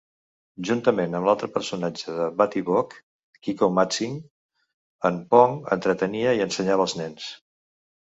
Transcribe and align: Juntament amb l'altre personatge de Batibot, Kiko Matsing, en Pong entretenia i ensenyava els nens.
Juntament 0.67 1.17
amb 1.17 1.27
l'altre 1.29 1.49
personatge 1.57 2.15
de 2.19 2.29
Batibot, 2.39 2.95
Kiko 3.47 3.69
Matsing, 3.81 4.15
en 5.11 5.19
Pong 5.35 5.55
entretenia 5.77 6.33
i 6.39 6.43
ensenyava 6.47 6.87
els 6.89 6.97
nens. 7.03 7.29